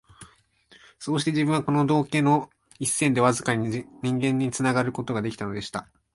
[0.97, 5.91] そうして自分は、この道化の一線でわずかに人間につながる事が出来たのでした